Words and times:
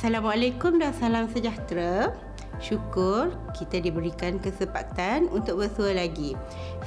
Assalamualaikum 0.00 0.80
dan 0.80 0.96
salam 0.96 1.28
sejahtera. 1.28 2.16
Syukur 2.56 3.36
kita 3.52 3.84
diberikan 3.84 4.40
kesempatan 4.40 5.28
untuk 5.28 5.60
bersua 5.60 5.92
lagi. 5.92 6.32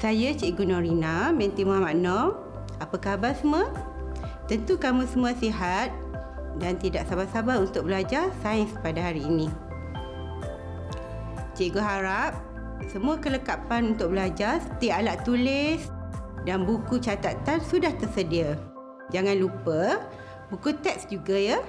Saya 0.01 0.33
Cikgu 0.33 0.73
Norina 0.73 1.29
binti 1.29 1.61
Muhammad 1.61 2.01
Nur. 2.01 2.41
Apa 2.81 2.97
khabar 2.97 3.37
semua? 3.37 3.69
Tentu 4.49 4.81
kamu 4.81 5.05
semua 5.05 5.37
sihat 5.37 5.93
dan 6.57 6.81
tidak 6.81 7.05
sabar-sabar 7.05 7.61
untuk 7.61 7.85
belajar 7.85 8.33
sains 8.41 8.73
pada 8.81 8.97
hari 9.05 9.21
ini. 9.21 9.45
Cikgu 11.53 11.85
harap 11.85 12.33
semua 12.89 13.21
kelengkapan 13.21 13.93
untuk 13.93 14.09
belajar 14.09 14.57
seperti 14.57 14.89
alat 14.89 15.21
tulis 15.21 15.85
dan 16.49 16.65
buku 16.65 16.97
catatan 16.97 17.61
sudah 17.61 17.93
tersedia. 17.93 18.57
Jangan 19.13 19.37
lupa 19.37 20.01
buku 20.49 20.73
teks 20.81 21.13
juga 21.13 21.37
ya 21.37 21.61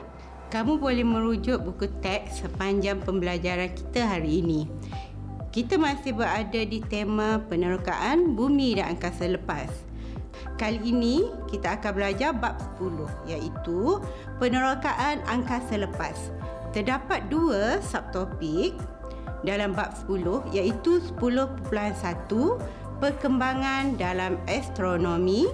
kamu 0.55 0.79
boleh 0.79 1.03
merujuk 1.03 1.67
buku 1.67 1.91
teks 1.99 2.47
sepanjang 2.47 3.03
pembelajaran 3.03 3.75
kita 3.75 4.07
hari 4.07 4.39
ini. 4.39 4.71
Kita 5.51 5.75
masih 5.75 6.15
berada 6.15 6.63
di 6.63 6.79
tema 6.79 7.43
penerokaan 7.51 8.39
bumi 8.39 8.79
dan 8.79 8.95
angkasa 8.95 9.27
lepas. 9.35 9.67
Kali 10.55 10.79
ini 10.79 11.27
kita 11.51 11.83
akan 11.83 11.91
belajar 11.99 12.31
bab 12.31 12.55
10 12.79 13.35
iaitu 13.35 13.99
penerokaan 14.39 15.27
angkasa 15.27 15.75
lepas. 15.75 16.31
Terdapat 16.71 17.27
dua 17.27 17.83
subtopik 17.83 18.79
dalam 19.43 19.75
bab 19.75 19.91
10 20.07 20.55
iaitu 20.55 21.03
10.1 21.19 21.59
perkembangan 23.03 23.99
dalam 23.99 24.39
astronomi 24.47 25.51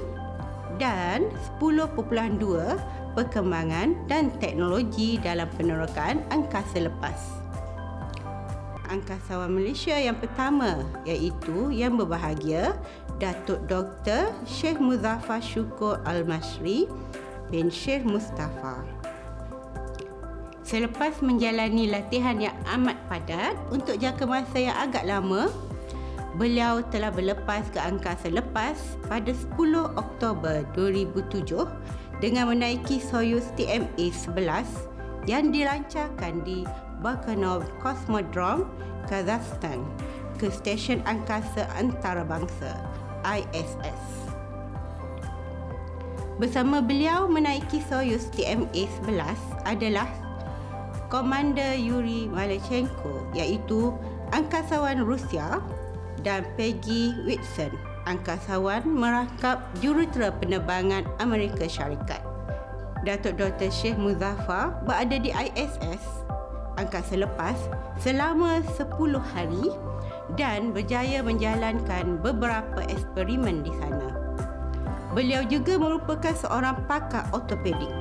dan 0.77 1.29
10.2 1.61 3.00
perkembangan 3.21 4.09
dan 4.09 4.33
teknologi 4.41 5.21
dalam 5.21 5.45
penerokaan 5.61 6.25
angkasa 6.33 6.89
lepas. 6.89 7.21
Angkasawan 8.89 9.53
Malaysia 9.53 9.95
yang 9.95 10.17
pertama 10.17 10.81
iaitu 11.05 11.69
yang 11.69 12.01
berbahagia 12.01 12.75
Datuk 13.21 13.61
Dr. 13.69 14.33
Sheikh 14.49 14.81
Muzaffar 14.81 15.45
Syukur 15.45 16.01
Al-Mashri 16.09 16.89
bin 17.53 17.69
Sheikh 17.69 18.09
Mustafa. 18.09 18.83
Selepas 20.65 21.21
menjalani 21.21 21.93
latihan 21.93 22.41
yang 22.41 22.57
amat 22.73 22.97
padat 23.07 23.55
untuk 23.69 24.01
jangka 24.01 24.25
masa 24.25 24.59
yang 24.59 24.77
agak 24.81 25.05
lama, 25.05 25.53
beliau 26.41 26.81
telah 26.89 27.13
berlepas 27.13 27.69
ke 27.69 27.79
angkasa 27.79 28.33
lepas 28.33 28.79
pada 29.07 29.31
10 29.31 29.55
Oktober 29.99 30.63
2007 30.73 32.00
dengan 32.21 32.53
menaiki 32.53 33.01
Soyuz 33.01 33.49
TMA-11 33.57 34.69
yang 35.25 35.49
dilancarkan 35.49 36.45
di 36.45 36.69
Bakanov 37.01 37.65
Cosmodrome, 37.81 38.69
Kazakhstan 39.09 39.81
ke 40.37 40.53
Stesen 40.53 41.01
Angkasa 41.09 41.65
Antarabangsa 41.77 42.77
ISS. 43.25 44.29
Bersama 46.37 46.81
beliau 46.81 47.29
menaiki 47.29 47.81
Soyuz 47.89 48.29
TMA-11 48.37 49.37
adalah 49.69 50.09
Komander 51.09 51.77
Yuri 51.77 52.29
Malachenko 52.29 53.29
iaitu 53.37 53.93
angkasawan 54.33 55.05
Rusia 55.05 55.61
dan 56.21 56.45
Peggy 56.57 57.17
Whitson 57.25 57.90
angkasawan 58.11 58.83
merangkap 58.83 59.63
jurutera 59.79 60.35
penerbangan 60.35 61.07
Amerika 61.23 61.71
Syarikat. 61.71 62.19
Datuk 63.07 63.39
Dr. 63.39 63.71
Sheikh 63.71 63.97
Muzaffar 63.97 64.83
berada 64.83 65.17
di 65.17 65.31
ISS 65.31 66.27
angkasa 66.77 67.17
lepas 67.23 67.57
selama 68.03 68.61
10 68.77 68.91
hari 69.33 69.71
dan 70.35 70.75
berjaya 70.75 71.23
menjalankan 71.23 72.19
beberapa 72.19 72.83
eksperimen 72.91 73.63
di 73.63 73.73
sana. 73.79 74.11
Beliau 75.11 75.43
juga 75.47 75.75
merupakan 75.79 76.35
seorang 76.35 76.87
pakar 76.87 77.27
ortopedik. 77.35 78.00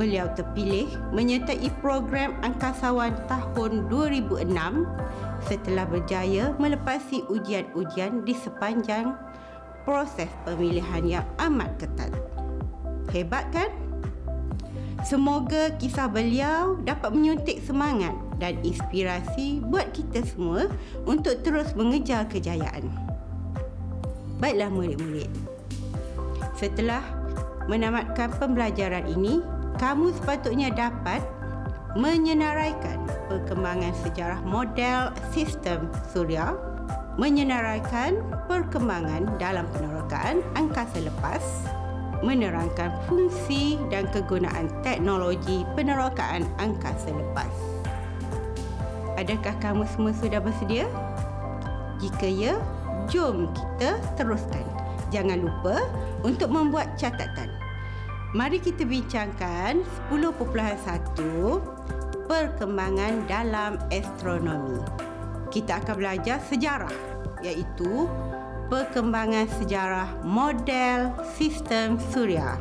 Beliau 0.00 0.32
terpilih 0.32 0.88
menyertai 1.12 1.68
program 1.84 2.32
angkasawan 2.40 3.12
tahun 3.28 3.84
2006 3.92 4.48
setelah 5.44 5.84
berjaya 5.84 6.56
melepasi 6.56 7.20
ujian-ujian 7.28 8.24
di 8.24 8.32
sepanjang 8.32 9.12
proses 9.84 10.32
pemilihan 10.48 11.04
yang 11.04 11.26
amat 11.36 11.68
ketat. 11.76 12.16
Hebat 13.12 13.44
kan? 13.52 13.68
Semoga 15.04 15.76
kisah 15.76 16.08
beliau 16.08 16.80
dapat 16.80 17.12
menyuntik 17.12 17.60
semangat 17.60 18.16
dan 18.40 18.56
inspirasi 18.64 19.60
buat 19.60 19.92
kita 19.92 20.24
semua 20.24 20.72
untuk 21.04 21.44
terus 21.44 21.76
mengejar 21.76 22.24
kejayaan. 22.24 22.88
Baiklah 24.40 24.72
murid-murid. 24.72 25.28
Setelah 26.56 27.04
menamatkan 27.68 28.32
pembelajaran 28.40 29.04
ini, 29.12 29.59
kamu 29.80 30.12
sepatutnya 30.12 30.68
dapat 30.68 31.24
menyenaraikan 31.96 33.00
perkembangan 33.32 33.96
sejarah 34.04 34.44
model 34.44 35.08
sistem 35.32 35.88
suria, 36.12 36.52
menyenaraikan 37.16 38.20
perkembangan 38.44 39.40
dalam 39.40 39.64
penerokaan 39.72 40.44
angkasa 40.52 41.00
lepas, 41.00 41.42
menerangkan 42.20 42.92
fungsi 43.08 43.80
dan 43.88 44.04
kegunaan 44.12 44.68
teknologi 44.84 45.64
penerokaan 45.72 46.44
angkasa 46.60 47.08
lepas. 47.08 47.50
Adakah 49.16 49.56
kamu 49.64 49.88
semua 49.96 50.12
sudah 50.12 50.44
bersedia? 50.44 50.86
Jika 52.04 52.28
ya, 52.28 52.54
jom 53.08 53.48
kita 53.56 53.96
teruskan. 54.20 54.64
Jangan 55.08 55.40
lupa 55.42 55.88
untuk 56.22 56.52
membuat 56.52 56.94
catatan. 57.00 57.59
Mari 58.30 58.62
kita 58.62 58.86
bincangkan 58.86 59.82
10.1 60.06 60.38
perkembangan 62.30 63.26
dalam 63.26 63.74
astronomi. 63.90 64.78
Kita 65.50 65.82
akan 65.82 65.94
belajar 65.98 66.38
sejarah 66.46 66.94
iaitu 67.42 68.06
perkembangan 68.70 69.50
sejarah 69.58 70.22
model 70.22 71.10
sistem 71.34 71.98
suria. 72.14 72.54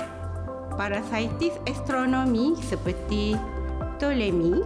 Para 0.74 1.06
saintis 1.06 1.53
astronomi 1.69 2.58
seperti 2.66 3.38
Ptolemy, 4.02 4.66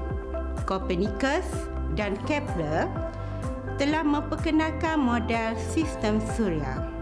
Copernicus 0.64 1.68
dan 2.00 2.16
Kepler 2.24 2.88
telah 3.76 4.08
memperkenalkan 4.08 5.04
model 5.04 5.60
sistem 5.60 6.24
suria. 6.32 6.93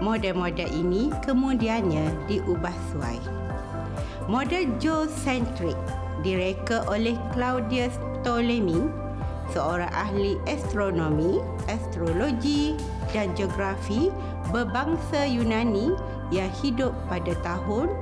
Model-model 0.00 0.68
ini 0.72 1.12
kemudiannya 1.28 2.08
diubah 2.24 2.72
suai. 2.88 3.20
Model 4.32 4.72
geocentric 4.80 5.76
direka 6.24 6.88
oleh 6.88 7.16
Claudius 7.36 7.96
Ptolemy, 8.20 8.88
seorang 9.52 9.92
ahli 9.92 10.40
astronomi, 10.48 11.44
astrologi 11.68 12.80
dan 13.12 13.36
geografi 13.36 14.08
berbangsa 14.48 15.28
Yunani 15.28 15.92
yang 16.32 16.48
hidup 16.64 16.96
pada 17.12 17.36
tahun 17.44 17.92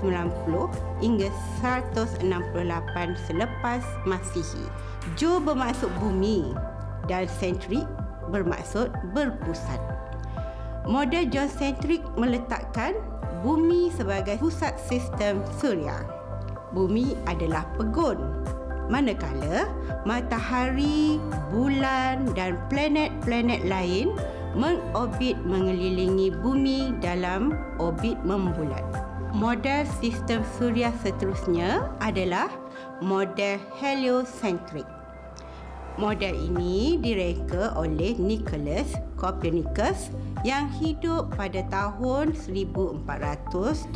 90 0.00 1.04
hingga 1.04 1.28
168 1.60 2.24
selepas 3.28 3.82
Masihi. 4.08 4.64
Jo 5.20 5.36
bermaksud 5.36 5.92
bumi 6.00 6.54
dan 7.10 7.26
sentrik 7.26 7.84
bermaksud 8.30 8.88
berpusat. 9.12 9.91
Model 10.82 11.30
geocentrik 11.30 12.02
meletakkan 12.18 12.98
bumi 13.46 13.94
sebagai 13.94 14.38
pusat 14.42 14.74
sistem 14.82 15.42
suria 15.62 16.02
bumi 16.72 17.14
adalah 17.28 17.68
pegun. 17.76 18.18
Manakala 18.90 19.70
matahari, 20.04 21.22
bulan 21.54 22.26
dan 22.34 22.58
planet-planet 22.66 23.64
lain 23.70 24.12
mengorbit 24.52 25.38
mengelilingi 25.46 26.34
bumi 26.42 26.92
dalam 27.00 27.56
orbit 27.80 28.18
membulat. 28.26 28.84
Model 29.32 29.88
sistem 30.02 30.44
suria 30.60 30.92
seterusnya 31.00 31.88
adalah 32.04 32.52
model 33.00 33.56
heliocentrik. 33.80 34.84
Model 36.00 36.32
ini 36.32 36.96
direka 36.96 37.76
oleh 37.76 38.16
Nicholas 38.16 38.96
Copernicus 39.20 40.08
yang 40.40 40.72
hidup 40.80 41.28
pada 41.36 41.60
tahun 41.68 42.32
1473 42.32 43.92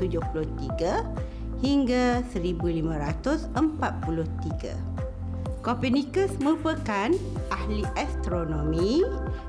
hingga 1.64 2.20
1543. 2.36 3.56
Copernicus 5.64 6.30
merupakan 6.38 7.10
ahli 7.50 7.82
astronomi, 7.98 9.02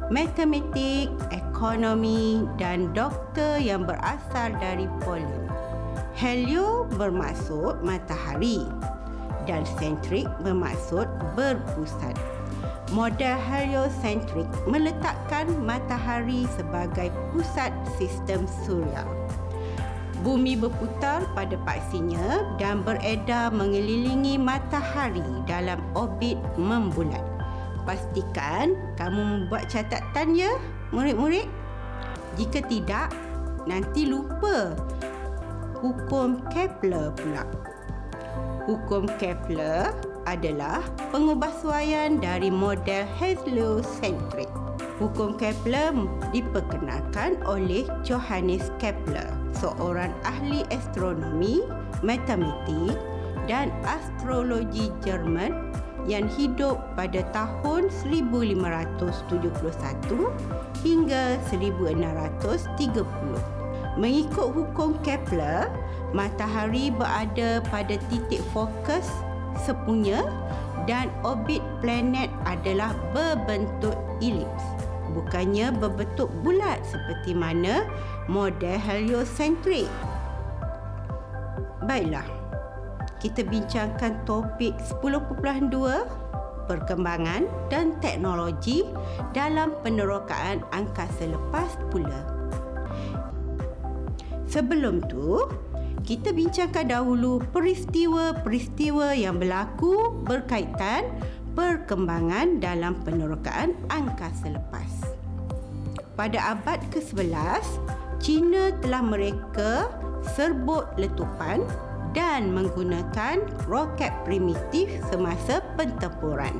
matematik, 0.10 1.12
ekonomi 1.30 2.48
dan 2.58 2.90
doktor 2.96 3.62
yang 3.62 3.86
berasal 3.86 4.56
dari 4.58 4.90
Poland. 5.04 5.52
Helio 6.18 6.88
bermaksud 6.96 7.84
matahari. 7.84 8.66
dan 9.48 9.64
sentrik 9.80 10.28
bermaksud 10.44 11.08
berpusat. 11.32 12.37
Model 12.96 13.36
heliocentrik 13.36 14.48
meletakkan 14.64 15.52
matahari 15.60 16.48
sebagai 16.56 17.12
pusat 17.36 17.76
sistem 18.00 18.48
suria. 18.64 19.04
Bumi 20.24 20.56
berputar 20.56 21.28
pada 21.36 21.60
paksinya 21.68 22.56
dan 22.56 22.82
beredar 22.82 23.52
mengelilingi 23.52 24.40
matahari 24.40 25.24
dalam 25.46 25.84
orbit 26.00 26.40
membulat. 26.56 27.22
Pastikan 27.84 28.74
kamu 28.96 29.20
membuat 29.20 29.68
catatan 29.68 30.34
ya, 30.34 30.56
murid-murid. 30.96 31.48
Jika 32.40 32.64
tidak, 32.72 33.12
nanti 33.68 34.08
lupa 34.08 34.74
hukum 35.84 36.40
Kepler 36.50 37.12
pula. 37.14 37.44
Hukum 38.66 39.08
Kepler 39.20 39.92
adalah 40.28 40.84
pengubahsuaian 41.16 42.20
dari 42.20 42.52
model 42.52 43.08
heliocentric. 43.16 44.52
Hukum 45.00 45.40
Kepler 45.40 45.96
diperkenalkan 46.36 47.40
oleh 47.48 47.88
Johannes 48.04 48.74
Kepler, 48.82 49.30
seorang 49.56 50.12
ahli 50.28 50.68
astronomi, 50.74 51.64
matematik 52.04 53.00
dan 53.48 53.72
astrologi 53.88 54.92
Jerman 55.06 55.72
yang 56.10 56.28
hidup 56.28 56.82
pada 57.00 57.24
tahun 57.32 57.88
1571 58.10 59.48
hingga 60.82 61.38
1630. 61.52 63.06
Mengikut 63.98 64.48
hukum 64.54 64.98
Kepler, 65.02 65.70
matahari 66.14 66.90
berada 66.94 67.62
pada 67.70 67.98
titik 68.10 68.42
fokus 68.54 69.10
sepunya 69.66 70.22
dan 70.86 71.10
orbit 71.26 71.60
planet 71.84 72.32
adalah 72.48 72.96
berbentuk 73.12 73.96
elips. 74.24 74.66
Bukannya 75.12 75.74
berbentuk 75.74 76.30
bulat 76.46 76.80
seperti 76.86 77.34
mana 77.34 77.84
model 78.30 78.78
heliocentrik. 78.78 79.90
Baiklah, 81.88 82.28
kita 83.18 83.42
bincangkan 83.48 84.22
topik 84.28 84.78
10.2 84.78 85.74
perkembangan 86.68 87.48
dan 87.72 87.96
teknologi 88.04 88.84
dalam 89.32 89.72
penerokaan 89.82 90.62
angkasa 90.76 91.32
lepas 91.32 91.80
pula. 91.90 92.22
Sebelum 94.48 95.04
tu, 95.08 95.44
kita 96.08 96.32
bincangkan 96.32 96.88
dahulu 96.88 97.44
peristiwa-peristiwa 97.52 99.12
yang 99.12 99.44
berlaku 99.44 100.16
berkaitan 100.24 101.04
perkembangan 101.52 102.64
dalam 102.64 102.96
penerokaan 103.04 103.76
angkasa 103.92 104.56
lepas. 104.56 105.04
Pada 106.16 106.56
abad 106.56 106.80
ke-11, 106.96 107.60
China 108.24 108.72
telah 108.80 109.04
mereka 109.04 109.92
serbut 110.32 110.88
letupan 110.96 111.68
dan 112.16 112.56
menggunakan 112.56 113.44
roket 113.68 114.16
primitif 114.24 114.88
semasa 115.12 115.60
pertempuran. 115.76 116.56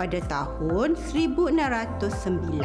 Pada 0.00 0.16
tahun 0.32 0.96
1609, 0.96 2.56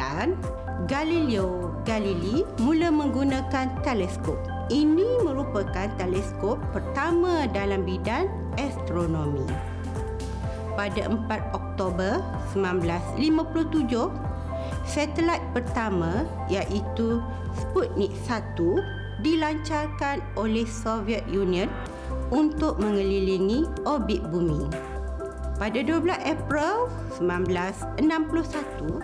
Galileo 0.88 1.68
Galilei 1.84 2.48
mula 2.64 2.88
menggunakan 2.88 3.68
teleskop 3.84 4.53
ini 4.72 5.20
merupakan 5.20 5.88
teleskop 6.00 6.56
pertama 6.72 7.44
dalam 7.52 7.84
bidang 7.84 8.28
astronomi. 8.56 9.44
Pada 10.74 11.06
4 11.06 11.54
Oktober 11.54 12.18
1957, 12.56 14.10
satelit 14.88 15.42
pertama 15.54 16.26
iaitu 16.50 17.22
Sputnik 17.54 18.10
1 18.26 19.22
dilancarkan 19.22 20.18
oleh 20.34 20.66
Soviet 20.66 21.22
Union 21.30 21.70
untuk 22.34 22.80
mengelilingi 22.82 23.68
orbit 23.86 24.24
bumi. 24.32 24.66
Pada 25.54 25.78
12 25.78 26.10
April 26.26 26.90
1961, 27.22 28.98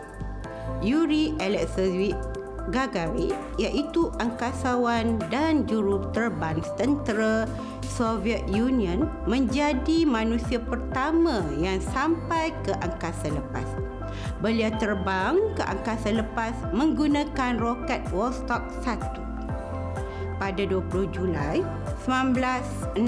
Yuri 0.82 1.38
Alexeyevich 1.38 2.18
Gagarin 2.68 3.32
iaitu 3.56 4.12
angkasawan 4.20 5.16
dan 5.32 5.64
juruterbang 5.64 6.60
tentera 6.76 7.48
Soviet 7.88 8.44
Union 8.52 9.08
menjadi 9.24 10.04
manusia 10.04 10.60
pertama 10.60 11.40
yang 11.56 11.80
sampai 11.80 12.52
ke 12.60 12.76
angkasa 12.84 13.32
lepas. 13.32 13.64
Beliau 14.44 14.72
terbang 14.76 15.40
ke 15.56 15.62
angkasa 15.64 16.12
lepas 16.12 16.52
menggunakan 16.76 17.56
roket 17.56 18.04
Vostok 18.12 18.60
1. 18.84 20.40
Pada 20.40 20.62
20 20.64 21.12
Julai 21.12 21.60
1969, 22.08 23.00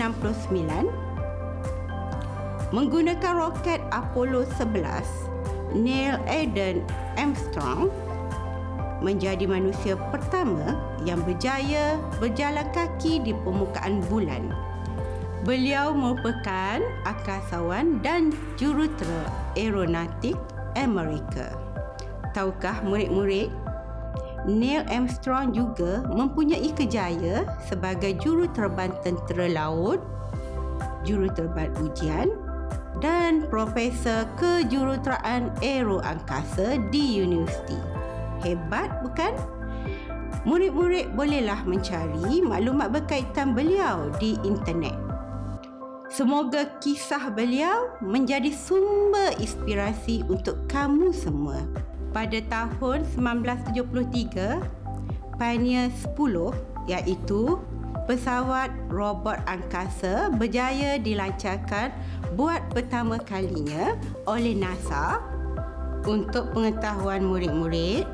menggunakan 2.73 3.33
roket 3.37 3.81
Apollo 3.89 4.49
11, 4.61 5.77
Neil 5.77 6.21
Armstrong 6.29 6.85
Armstrong 7.17 7.89
menjadi 9.03 9.45
manusia 9.45 9.99
pertama 10.15 10.79
yang 11.03 11.21
berjaya 11.27 11.99
berjalan 12.23 12.65
kaki 12.71 13.21
di 13.21 13.35
permukaan 13.43 14.01
bulan. 14.07 14.55
Beliau 15.43 15.91
merupakan 15.91 16.79
akasawan 17.03 17.99
dan 17.99 18.31
jurutera 18.55 19.27
aeronautik 19.59 20.39
Amerika. 20.79 21.51
Tahukah 22.31 22.81
murid-murid, 22.87 23.51
Neil 24.47 24.87
Armstrong 24.87 25.51
juga 25.51 26.07
mempunyai 26.15 26.71
kejaya 26.75 27.43
sebagai 27.67 28.15
juruterbang 28.23 28.95
tentera 29.03 29.51
laut, 29.51 29.99
juruterbang 31.03 31.75
ujian 31.83 32.31
dan 33.03 33.47
profesor 33.51 34.27
kejuruteraan 34.39 35.51
aeroangkasa 35.59 36.79
di 36.95 37.19
universiti. 37.19 37.92
Hebat 38.43 39.03
bukan? 39.07 39.33
Murid-murid 40.43 41.15
bolehlah 41.15 41.63
mencari 41.63 42.43
maklumat 42.43 42.91
berkaitan 42.91 43.55
beliau 43.55 44.11
di 44.19 44.35
internet. 44.43 44.99
Semoga 46.11 46.67
kisah 46.83 47.31
beliau 47.33 47.95
menjadi 48.03 48.53
sumber 48.53 49.33
inspirasi 49.39 50.27
untuk 50.29 50.67
kamu 50.69 51.15
semua. 51.15 51.63
Pada 52.13 52.37
tahun 52.53 53.07
1973, 53.17 54.61
Pioneer 55.41 55.89
10 55.89 56.93
iaitu 56.93 57.57
pesawat 58.05 58.69
robot 58.91 59.39
angkasa 59.47 60.29
berjaya 60.35 60.99
dilancarkan 60.99 61.95
buat 62.35 62.61
pertama 62.75 63.17
kalinya 63.23 63.97
oleh 64.27 64.53
NASA 64.59 65.23
untuk 66.05 66.51
pengetahuan 66.53 67.25
murid-murid 67.25 68.05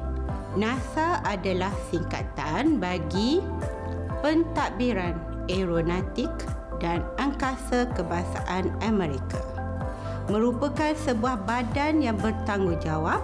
NASA 0.59 1.23
adalah 1.23 1.71
singkatan 1.87 2.83
bagi 2.83 3.39
Pentadbiran 4.27 5.15
Aeronautik 5.47 6.35
dan 6.83 7.07
Angkasa 7.15 7.87
Kebahasaan 7.95 8.67
Amerika. 8.83 9.39
Merupakan 10.27 10.99
sebuah 10.99 11.47
badan 11.47 12.03
yang 12.03 12.19
bertanggungjawab 12.19 13.23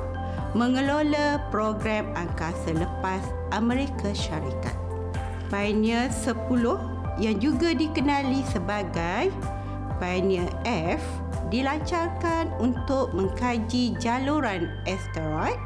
mengelola 0.55 1.43
program 1.51 2.07
angkasa 2.15 2.71
lepas 2.71 3.27
Amerika 3.51 4.15
Syarikat. 4.15 4.79
Pioneer 5.51 6.15
10 6.15 6.39
yang 7.19 7.43
juga 7.43 7.75
dikenali 7.75 8.47
sebagai 8.47 9.35
Pioneer 9.99 10.47
F 10.63 11.03
dilancarkan 11.51 12.55
untuk 12.63 13.11
mengkaji 13.11 13.99
jaluran 13.99 14.71
asteroid 14.87 15.59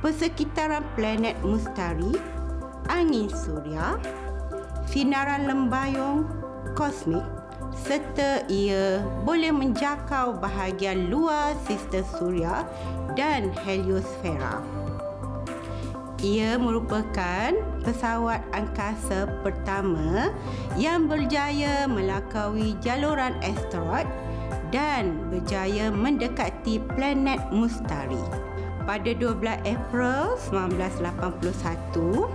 persekitaran 0.00 0.84
planet 0.96 1.36
mustari, 1.44 2.16
angin 2.88 3.28
suria, 3.28 4.00
sinaran 4.88 5.44
lembayung 5.44 6.24
kosmik 6.72 7.22
serta 7.76 8.42
ia 8.50 9.04
boleh 9.22 9.54
menjakau 9.54 10.34
bahagian 10.36 11.06
luar 11.12 11.54
sistem 11.68 12.02
suria 12.18 12.66
dan 13.14 13.54
heliosfera. 13.62 14.58
Ia 16.20 16.60
merupakan 16.60 17.56
pesawat 17.80 18.44
angkasa 18.52 19.24
pertama 19.40 20.28
yang 20.76 21.08
berjaya 21.08 21.88
melakaui 21.88 22.76
jaluran 22.84 23.32
asteroid 23.40 24.04
dan 24.68 25.16
berjaya 25.32 25.88
mendekati 25.88 26.76
planet 26.92 27.40
mustari 27.48 28.20
pada 28.90 29.14
12 29.14 29.38
April 29.70 30.34
1981 30.50 32.26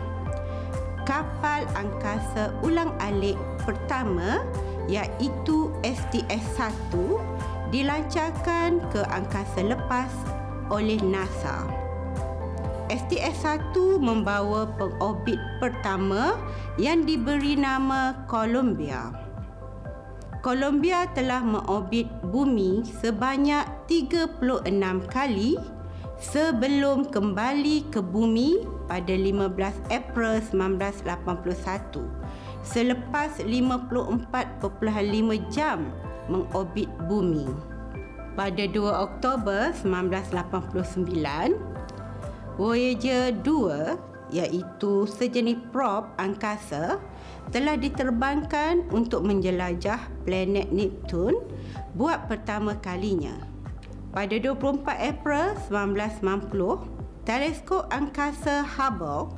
kapal 1.03 1.67
angkasa 1.75 2.55
ulang 2.63 2.95
alik 3.03 3.35
pertama 3.67 4.39
iaitu 4.87 5.67
STS-1 5.83 6.95
dilancarkan 7.75 8.79
ke 8.87 9.03
angkasa 9.11 9.67
lepas 9.67 10.07
oleh 10.71 10.95
NASA. 11.03 11.67
STS-1 12.87 13.75
membawa 13.99 14.63
pengorbit 14.79 15.43
pertama 15.59 16.39
yang 16.79 17.03
diberi 17.03 17.59
nama 17.59 18.15
Columbia. 18.31 19.11
Columbia 20.39 21.03
telah 21.11 21.43
mengorbit 21.43 22.07
bumi 22.31 22.87
sebanyak 23.03 23.67
36 23.91 24.39
kali 25.11 25.59
sebelum 26.19 27.11
kembali 27.11 27.91
ke 27.91 27.99
bumi 27.99 28.63
pada 28.87 29.11
15 29.11 29.91
April 29.91 30.39
1981 30.51 32.07
selepas 32.65 33.37
54.5 33.43 35.53
jam 35.53 35.85
mengorbit 36.31 36.89
bumi. 37.05 37.45
Pada 38.35 38.67
2 38.67 38.91
Oktober 38.91 39.71
1989, 39.71 41.55
Voyager 42.59 43.31
2 43.43 43.95
iaitu 44.33 45.05
sejenis 45.05 45.69
prop 45.69 46.09
angkasa 46.17 46.97
telah 47.53 47.77
diterbangkan 47.77 48.89
untuk 48.89 49.21
menjelajah 49.21 50.01
planet 50.25 50.73
Neptune 50.73 51.37
buat 51.93 52.25
pertama 52.25 52.73
kalinya. 52.81 53.54
Pada 54.15 54.39
24 54.39 54.79
April 54.95 55.59
1990, 55.67 57.27
teleskop 57.27 57.83
angkasa 57.91 58.63
Hubble 58.63 59.35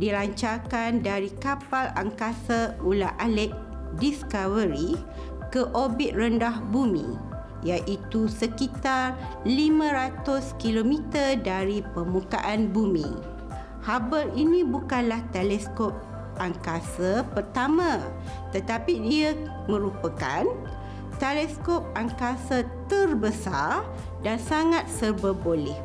dilancarkan 0.00 1.04
dari 1.04 1.28
kapal 1.36 1.92
angkasa 2.00 2.80
ular 2.80 3.12
alik 3.20 3.52
Discovery 4.00 4.96
ke 5.52 5.68
orbit 5.76 6.16
rendah 6.16 6.64
bumi 6.72 7.12
iaitu 7.60 8.24
sekitar 8.24 9.12
500 9.44 10.56
km 10.56 10.96
dari 11.44 11.84
permukaan 11.92 12.72
bumi. 12.72 13.04
Hubble 13.84 14.32
ini 14.32 14.64
bukanlah 14.64 15.20
teleskop 15.28 15.92
angkasa 16.40 17.20
pertama 17.36 18.00
tetapi 18.56 18.96
dia 19.04 19.36
merupakan 19.68 20.48
teleskop 21.20 21.84
angkasa 21.94 22.64
terbesar 22.88 23.84
dan 24.24 24.40
sangat 24.40 24.88
serba 24.88 25.36
boleh. 25.36 25.76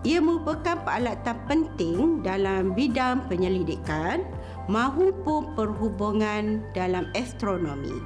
Ia 0.00 0.16
merupakan 0.18 0.80
peralatan 0.80 1.36
penting 1.44 2.24
dalam 2.24 2.72
bidang 2.72 3.28
penyelidikan 3.28 4.24
maupun 4.64 5.52
perhubungan 5.52 6.64
dalam 6.72 7.12
astronomi. 7.12 8.00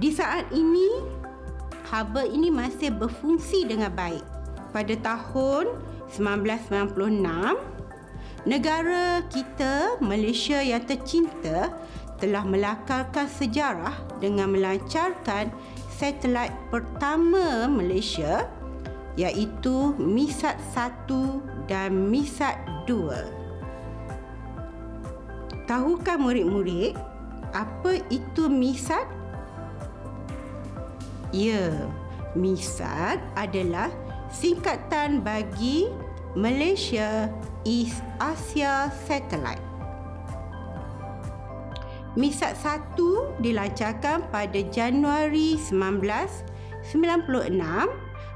Di 0.00 0.08
saat 0.08 0.48
ini, 0.56 1.20
Hubble 1.92 2.24
ini 2.24 2.48
masih 2.48 2.88
berfungsi 2.96 3.68
dengan 3.68 3.92
baik. 3.92 4.24
Pada 4.72 4.96
tahun 4.96 5.76
1996, 6.08 7.20
negara 8.48 9.20
kita, 9.28 10.00
Malaysia 10.00 10.64
yang 10.64 10.80
tercinta, 10.88 11.76
telah 12.22 12.46
melakarkan 12.46 13.26
sejarah 13.26 13.98
dengan 14.22 14.54
melancarkan 14.54 15.50
satelit 15.90 16.54
pertama 16.70 17.66
Malaysia 17.66 18.46
iaitu 19.18 19.90
MISAT 19.98 20.54
1 20.70 21.66
dan 21.66 21.90
MISAT 22.14 22.62
2. 22.86 25.66
Tahukah 25.66 26.14
murid-murid 26.14 26.94
apa 27.50 27.98
itu 28.06 28.46
MISAT? 28.46 29.02
Ya, 31.34 31.74
MISAT 32.38 33.18
adalah 33.34 33.90
singkatan 34.30 35.26
bagi 35.26 35.90
Malaysia 36.38 37.26
East 37.66 37.98
Asia 38.22 38.94
Satellite. 39.10 39.71
MISAT 42.12 42.60
1 42.60 43.40
dilancarkan 43.40 44.28
pada 44.28 44.60
Januari 44.68 45.56
1996 45.56 46.92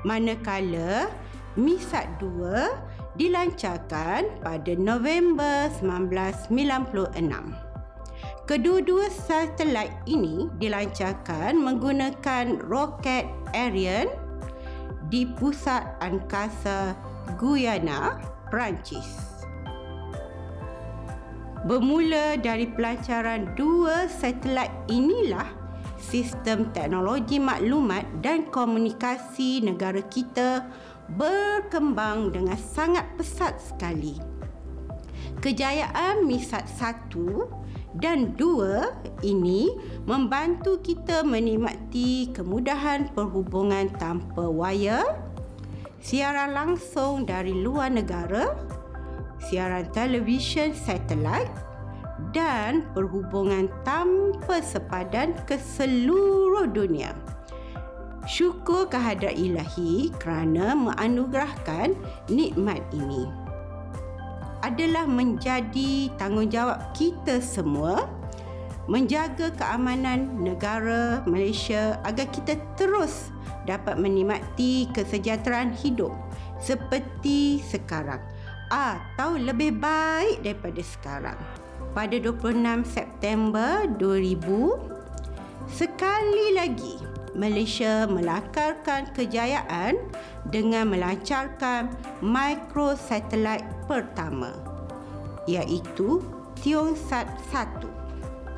manakala 0.01 1.13
MISAT 1.61 2.09
2 2.17 3.21
dilancarkan 3.21 4.41
pada 4.41 4.73
November 4.81 5.69
1996. 5.85 6.49
Kedua-dua 8.49 9.13
satelit 9.13 9.93
ini 10.09 10.49
dilancarkan 10.57 11.61
menggunakan 11.61 12.57
roket 12.65 13.29
Ariane 13.53 14.09
di 15.13 15.29
pusat 15.37 15.85
angkasa 16.01 16.97
Guyana, 17.37 18.17
Perancis. 18.49 19.36
Bermula 21.65 22.37
dari 22.37 22.69
pelancaran 22.69 23.57
dua 23.57 24.05
satelit 24.13 24.69
inilah 24.93 25.49
sistem 25.97 26.69
teknologi 26.77 27.41
maklumat 27.41 28.05
dan 28.21 28.45
komunikasi 28.53 29.65
negara 29.65 30.05
kita 30.05 30.69
berkembang 31.17 32.35
dengan 32.35 32.59
sangat 32.61 33.09
pesat 33.17 33.57
sekali. 33.57 34.21
Kejayaan 35.41 36.25
MISAT 36.29 36.69
1 36.77 38.01
dan 38.01 38.37
2 38.37 39.25
ini 39.25 39.73
membantu 40.05 40.81
kita 40.81 41.25
menikmati 41.25 42.33
kemudahan 42.33 43.09
perhubungan 43.13 43.89
tanpa 43.97 44.49
wayar, 44.49 45.05
siaran 46.01 46.57
langsung 46.57 47.25
dari 47.29 47.53
luar 47.53 47.93
negara, 47.93 48.66
siaran 49.47 49.87
televisyen 49.95 50.75
satelit 50.75 51.47
dan 52.35 52.83
perhubungan 52.91 53.71
tanpa 53.87 54.59
sepadan 54.59 55.39
ke 55.47 55.55
seluruh 55.55 56.67
dunia. 56.67 57.15
Syukur 58.27 58.91
kehadrat 58.91 59.39
ilahi 59.39 60.11
kerana 60.19 60.75
menganugerahkan 60.75 61.95
nikmat 62.27 62.83
ini. 62.91 63.31
Adalah 64.67 65.07
menjadi 65.07 66.11
tanggungjawab 66.19 66.91
kita 66.91 67.39
semua 67.39 68.11
menjaga 68.91 69.55
keamanan 69.55 70.43
negara 70.43 71.23
Malaysia 71.23 72.03
agar 72.03 72.27
kita 72.35 72.59
terus 72.75 73.31
dapat 73.63 73.95
menikmati 73.99 74.91
kesejahteraan 74.91 75.71
hidup 75.75 76.11
seperti 76.59 77.63
sekarang 77.63 78.23
atau 78.71 79.39
lebih 79.39 79.79
baik 79.79 80.43
daripada 80.43 80.83
sekarang 80.83 81.39
pada 81.95 82.17
26 82.19 82.85
September 82.85 83.87
2000 83.97 85.71
sekali 85.71 86.55
lagi 86.55 86.97
Malaysia 87.37 88.09
melakarkan 88.09 89.13
kejayaan 89.13 90.01
dengan 90.49 90.89
melancarkan 90.89 91.93
microsatelit 92.25 93.63
pertama 93.85 94.57
iaitu 95.45 96.25
Tiongsat 96.57 97.29
1. 97.53 97.87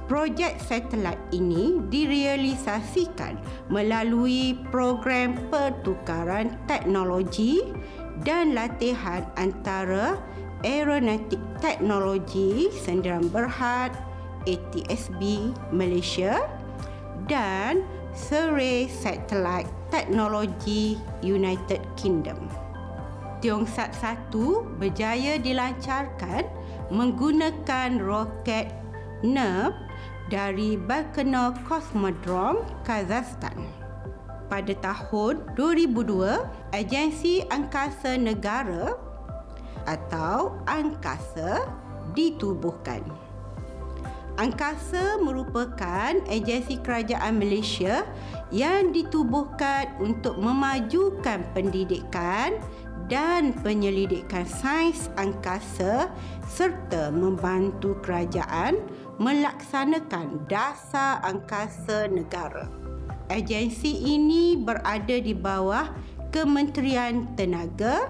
Projek 0.09 0.57
satelit 0.65 1.21
ini 1.37 1.85
direalisasikan 1.93 3.37
melalui 3.69 4.57
program 4.73 5.37
pertukaran 5.53 6.57
teknologi 6.65 7.61
dan 8.23 8.57
latihan 8.57 9.27
antara 9.39 10.19
Aeronautik 10.67 11.39
Teknologi 11.63 12.67
Sendirian 12.75 13.31
Berhad 13.31 13.95
ATSB 14.49 15.53
Malaysia 15.71 16.43
dan 17.31 17.87
Survey 18.17 18.91
Satellite 18.91 19.71
Teknologi 19.95 20.99
United 21.23 21.79
Kingdom. 21.95 22.51
Tiongkok 23.39 23.95
1 23.95 24.83
berjaya 24.83 25.39
dilancarkan 25.39 26.43
menggunakan 26.91 28.03
roket 28.03 28.75
NERV 29.23 29.75
dari 30.29 30.75
Baikonur 30.75 31.55
Cosmodrome, 31.65 32.67
Kazakhstan. 32.83 33.88
Pada 34.49 34.73
tahun 34.81 35.45
2002, 35.61 36.73
Agensi 36.73 37.45
Angkasa 37.53 38.17
Negara 38.17 38.97
atau 39.85 40.57
angkasa 40.65 41.69
ditubuhkan. 42.13 43.05
Angkasa 44.39 45.19
merupakan 45.19 46.15
agensi 46.31 46.79
kerajaan 46.79 47.43
Malaysia 47.43 48.07
yang 48.55 48.95
ditubuhkan 48.95 49.99
untuk 49.99 50.39
memajukan 50.39 51.43
pendidikan 51.53 52.55
dan 53.11 53.51
penyelidikan 53.67 54.47
sains 54.47 55.11
angkasa 55.19 56.07
serta 56.47 57.11
membantu 57.11 57.99
kerajaan 58.05 58.79
melaksanakan 59.19 60.47
dasar 60.47 61.19
angkasa 61.27 62.07
negara. 62.07 62.88
Agensi 63.29 63.93
ini 64.09 64.57
berada 64.57 65.17
di 65.21 65.37
bawah 65.37 65.93
Kementerian 66.33 67.29
Tenaga, 67.37 68.09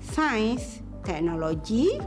Sains, 0.00 0.80
Teknologi, 1.04 2.00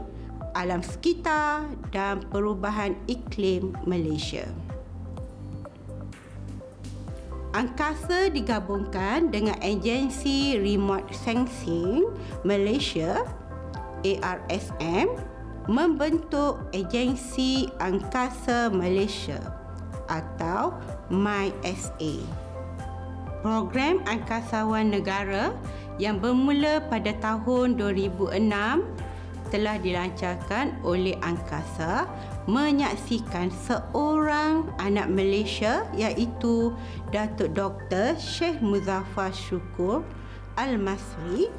Alam 0.58 0.82
Sekitar 0.82 1.70
dan 1.94 2.26
Perubahan 2.26 2.98
Iklim 3.06 3.78
Malaysia. 3.86 4.50
Angkasa 7.54 8.30
digabungkan 8.30 9.30
dengan 9.30 9.58
agensi 9.62 10.54
Remote 10.58 11.10
Sensing 11.14 12.06
Malaysia 12.46 13.26
ARSM 14.02 15.06
membentuk 15.70 16.62
agensi 16.74 17.70
Angkasa 17.78 18.70
Malaysia 18.74 19.38
atau 20.10 20.74
MySA. 21.10 22.22
Program 23.42 24.00
Angkasawan 24.06 24.94
Negara 24.94 25.52
yang 25.98 26.22
bermula 26.22 26.80
pada 26.88 27.12
tahun 27.18 27.76
2006 27.76 28.40
telah 29.50 29.76
dilancarkan 29.82 30.78
oleh 30.86 31.18
Angkasa 31.20 32.06
menyaksikan 32.46 33.50
seorang 33.50 34.70
anak 34.78 35.10
Malaysia 35.10 35.84
iaitu 35.98 36.72
Datuk 37.10 37.52
Dr. 37.52 38.14
Sheikh 38.16 38.62
Muzaffar 38.62 39.34
Syukur 39.34 40.06
Al-Masri 40.54 41.50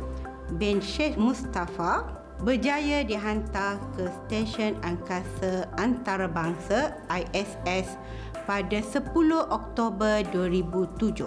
bin 0.56 0.80
Sheikh 0.80 1.20
Mustafa 1.20 2.22
berjaya 2.42 3.06
dihantar 3.06 3.78
ke 3.94 4.10
stesen 4.10 4.74
angkasa 4.82 5.70
antarabangsa 5.78 6.98
ISS 7.06 7.94
pada 8.46 8.80
10 8.80 9.12
Oktober 9.50 10.26
2007. 10.34 11.26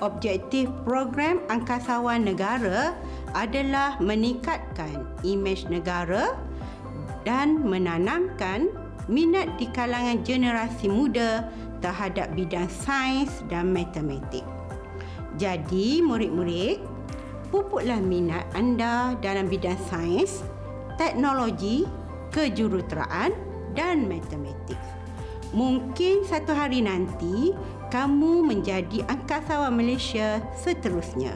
Objektif 0.00 0.72
program 0.88 1.44
angkasawan 1.52 2.24
negara 2.24 2.96
adalah 3.36 4.00
meningkatkan 4.00 5.04
imej 5.20 5.68
negara 5.68 6.32
dan 7.28 7.60
menanamkan 7.60 8.72
minat 9.12 9.60
di 9.60 9.68
kalangan 9.76 10.24
generasi 10.24 10.88
muda 10.88 11.52
terhadap 11.84 12.32
bidang 12.32 12.68
sains 12.68 13.44
dan 13.52 13.72
matematik. 13.72 14.44
Jadi, 15.36 16.00
murid-murid, 16.00 16.80
pupuklah 17.48 18.00
minat 18.00 18.44
anda 18.56 19.16
dalam 19.20 19.48
bidang 19.48 19.78
sains, 19.88 20.40
teknologi, 20.96 21.84
kejuruteraan 22.32 23.32
dan 23.72 24.04
matematik. 24.08 24.99
Mungkin 25.50 26.22
satu 26.22 26.54
hari 26.54 26.86
nanti 26.86 27.50
kamu 27.90 28.46
menjadi 28.46 29.02
angkasawan 29.10 29.74
Malaysia 29.74 30.38
seterusnya 30.54 31.34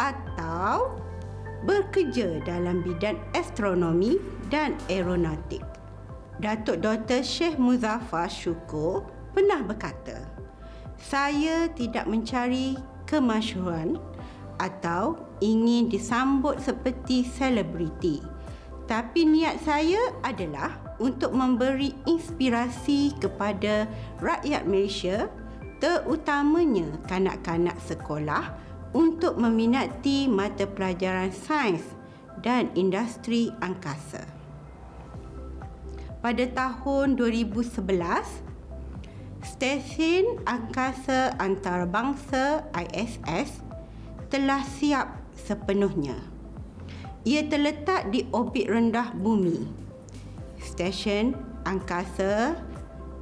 atau 0.00 0.96
bekerja 1.68 2.40
dalam 2.44 2.80
bidang 2.80 3.20
astronomi 3.36 4.16
dan 4.48 4.76
aeronautik. 4.88 5.60
Datuk 6.40 6.80
Dr. 6.80 7.20
Sheikh 7.20 7.60
Muzaffar 7.60 8.32
Syukur 8.32 9.06
pernah 9.36 9.60
berkata, 9.60 10.24
saya 10.96 11.68
tidak 11.72 12.08
mencari 12.08 12.80
kemasyhuran 13.04 14.00
atau 14.56 15.20
ingin 15.44 15.92
disambut 15.92 16.60
seperti 16.64 17.28
selebriti. 17.28 18.24
Tapi 18.84 19.24
niat 19.24 19.60
saya 19.64 20.00
adalah 20.20 20.83
untuk 21.02 21.34
memberi 21.34 21.94
inspirasi 22.06 23.16
kepada 23.18 23.90
rakyat 24.22 24.62
Malaysia 24.66 25.26
terutamanya 25.82 26.88
kanak-kanak 27.10 27.76
sekolah 27.82 28.54
untuk 28.94 29.36
meminati 29.36 30.30
mata 30.30 30.64
pelajaran 30.64 31.34
sains 31.34 31.82
dan 32.40 32.70
industri 32.78 33.50
angkasa. 33.58 34.22
Pada 36.24 36.46
tahun 36.48 37.20
2011, 37.20 37.84
Stesen 39.44 40.40
Angkasa 40.48 41.36
Antarabangsa 41.36 42.64
ISS 42.72 43.60
telah 44.32 44.64
siap 44.64 45.20
sepenuhnya. 45.36 46.16
Ia 47.28 47.44
terletak 47.44 48.08
di 48.08 48.24
orbit 48.32 48.72
rendah 48.72 49.12
bumi. 49.12 49.83
Stesen 50.64 51.36
Angkasa 51.68 52.56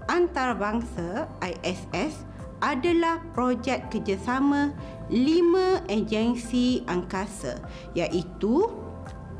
Antarabangsa 0.06 1.26
ISS 1.42 2.22
adalah 2.62 3.18
projek 3.34 3.90
kerjasama 3.90 4.70
lima 5.10 5.82
agensi 5.90 6.86
angkasa 6.86 7.58
iaitu 7.98 8.70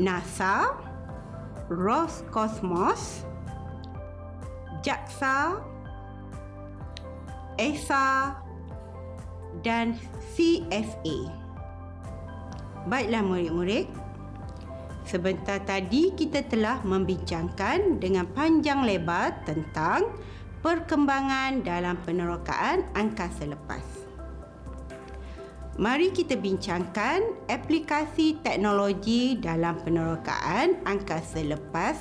NASA, 0.02 0.74
Roscosmos, 1.70 3.22
JAXA, 4.82 5.62
ESA 7.62 8.34
dan 9.62 9.94
CSA. 10.34 11.16
Baiklah 12.90 13.22
murid-murid, 13.22 13.86
sebentar 15.06 15.58
tadi 15.62 16.14
kita 16.14 16.46
telah 16.46 16.82
membincangkan 16.86 17.98
dengan 17.98 18.26
panjang 18.30 18.86
lebar 18.86 19.42
tentang 19.46 20.06
perkembangan 20.62 21.66
dalam 21.66 21.98
penerokaan 22.06 22.86
angkasa 22.94 23.50
lepas. 23.50 24.02
Mari 25.80 26.12
kita 26.12 26.36
bincangkan 26.36 27.48
aplikasi 27.48 28.36
teknologi 28.44 29.40
dalam 29.40 29.80
penerokaan 29.80 30.84
angkasa 30.84 31.40
lepas 31.42 31.96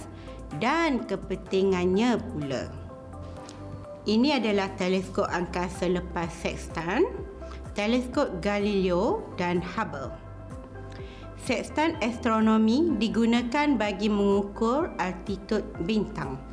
dan 0.59 1.07
kepentingannya 1.07 2.19
pula. 2.19 2.67
Ini 4.03 4.43
adalah 4.43 4.67
teleskop 4.75 5.29
angkasa 5.29 5.87
lepas 5.87 6.27
Sextant, 6.29 7.05
teleskop 7.71 8.43
Galileo 8.43 9.23
dan 9.39 9.63
Hubble. 9.63 10.30
Sextant 11.41 11.97
astronomi 12.05 12.93
digunakan 13.01 13.73
bagi 13.73 14.07
mengukur 14.07 14.93
altitud 15.01 15.65
bintang 15.89 16.51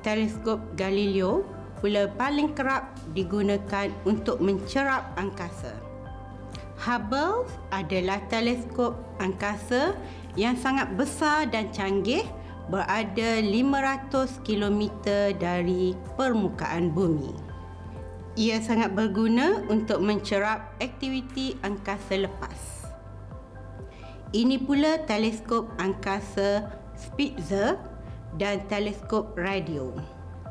teleskop 0.00 0.60
Galileo 0.76 1.44
pula 1.80 2.08
paling 2.16 2.52
kerap 2.52 2.92
digunakan 3.16 3.88
untuk 4.04 4.40
mencerap 4.40 5.16
angkasa. 5.16 5.72
Hubble 6.80 7.44
adalah 7.72 8.20
teleskop 8.32 8.96
angkasa 9.20 9.96
yang 10.36 10.56
sangat 10.56 10.92
besar 10.96 11.48
dan 11.48 11.68
canggih 11.72 12.24
berada 12.72 13.40
500 13.44 14.40
km 14.44 14.82
dari 15.36 15.92
permukaan 16.16 16.88
bumi. 16.92 17.32
Ia 18.40 18.62
sangat 18.64 18.96
berguna 18.96 19.60
untuk 19.68 20.00
mencerap 20.00 20.72
aktiviti 20.80 21.58
angkasa 21.60 22.24
lepas. 22.24 22.79
Ini 24.30 24.62
pula 24.62 25.02
teleskop 25.10 25.74
angkasa 25.82 26.70
Spitzer 26.94 27.74
dan 28.38 28.62
teleskop 28.70 29.34
radio. 29.34 29.90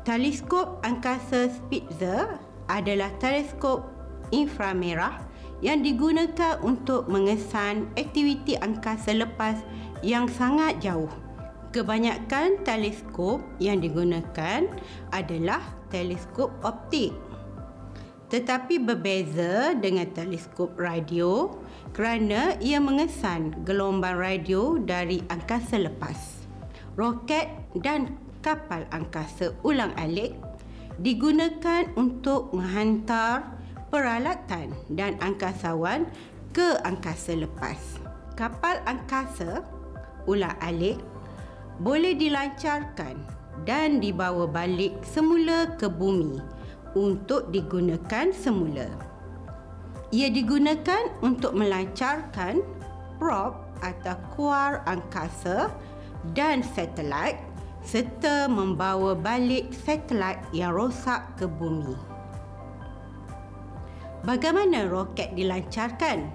Teleskop 0.04 0.84
angkasa 0.84 1.48
Spitzer 1.48 2.36
adalah 2.68 3.08
teleskop 3.16 3.88
inframerah 4.36 5.24
yang 5.64 5.80
digunakan 5.80 6.60
untuk 6.60 7.08
mengesan 7.08 7.88
aktiviti 7.96 8.52
angkasa 8.60 9.16
lepas 9.16 9.56
yang 10.04 10.28
sangat 10.28 10.76
jauh. 10.84 11.08
Kebanyakan 11.72 12.60
teleskop 12.68 13.40
yang 13.64 13.80
digunakan 13.80 14.68
adalah 15.08 15.64
teleskop 15.88 16.52
optik. 16.60 17.16
Tetapi 18.28 18.76
berbeza 18.76 19.72
dengan 19.72 20.04
teleskop 20.12 20.76
radio 20.76 21.48
kerana 21.90 22.54
ia 22.62 22.78
mengesan 22.78 23.66
gelombang 23.66 24.16
radio 24.16 24.78
dari 24.78 25.20
angkasa 25.28 25.78
lepas 25.78 26.40
roket 27.00 27.48
dan 27.80 28.18
kapal 28.44 28.84
angkasa 28.90 29.56
ulang 29.64 29.92
alik 29.96 30.36
digunakan 31.00 31.88
untuk 31.96 32.52
menghantar 32.52 33.56
peralatan 33.88 34.76
dan 34.92 35.16
angkasawan 35.24 36.04
ke 36.52 36.76
angkasa 36.84 37.40
lepas. 37.40 37.78
Kapal 38.36 38.84
angkasa 38.84 39.64
ulang 40.28 40.56
alik 40.60 41.00
boleh 41.80 42.12
dilancarkan 42.12 43.16
dan 43.64 44.00
dibawa 44.00 44.44
balik 44.44 45.00
semula 45.04 45.72
ke 45.80 45.88
bumi 45.88 46.40
untuk 46.92 47.48
digunakan 47.48 48.28
semula. 48.32 49.09
Ia 50.10 50.26
digunakan 50.26 51.22
untuk 51.22 51.54
melancarkan 51.54 52.66
prop 53.22 53.62
atau 53.78 54.18
kuar 54.34 54.82
angkasa 54.82 55.70
dan 56.34 56.66
satelit 56.66 57.38
serta 57.86 58.50
membawa 58.50 59.14
balik 59.14 59.70
satelit 59.70 60.42
yang 60.50 60.74
rosak 60.74 61.22
ke 61.38 61.46
bumi. 61.46 61.94
Bagaimana 64.26 64.90
roket 64.90 65.32
dilancarkan? 65.38 66.28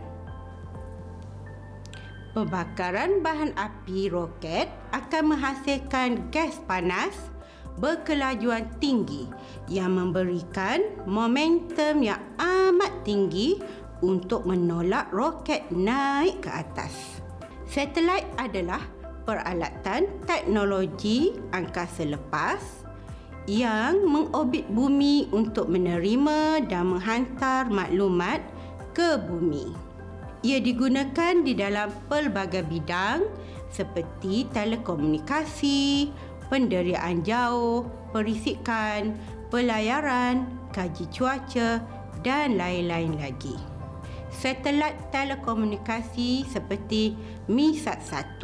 Pembakaran 2.32 3.20
bahan 3.20 3.52
api 3.60 4.08
roket 4.08 4.72
akan 4.96 5.36
menghasilkan 5.36 6.32
gas 6.32 6.64
panas 6.64 7.35
berkelajuan 7.80 8.68
tinggi 8.80 9.28
yang 9.68 9.98
memberikan 9.98 10.82
momentum 11.04 12.04
yang 12.04 12.22
amat 12.40 12.94
tinggi 13.04 13.60
untuk 14.04 14.46
menolak 14.46 15.10
roket 15.12 15.66
naik 15.72 16.44
ke 16.44 16.52
atas. 16.52 17.24
Satelit 17.66 18.24
adalah 18.38 18.84
peralatan 19.26 20.22
teknologi 20.30 21.34
angkasa 21.50 22.06
lepas 22.06 22.86
yang 23.46 24.06
mengorbit 24.06 24.66
bumi 24.70 25.30
untuk 25.34 25.70
menerima 25.70 26.66
dan 26.66 26.94
menghantar 26.94 27.70
maklumat 27.70 28.42
ke 28.94 29.18
bumi. 29.22 29.74
Ia 30.46 30.62
digunakan 30.62 31.42
di 31.42 31.58
dalam 31.58 31.90
pelbagai 32.06 32.66
bidang 32.70 33.26
seperti 33.70 34.46
telekomunikasi, 34.54 36.10
penderiaan 36.48 37.26
jauh, 37.26 37.88
perisikan, 38.16 39.18
pelayaran, 39.50 40.46
kaji 40.72 41.06
cuaca 41.14 41.82
dan 42.22 42.60
lain-lain 42.60 43.16
lagi 43.22 43.76
satelit 44.36 45.00
telekomunikasi 45.16 46.44
seperti 46.44 47.16
MiSat 47.48 48.04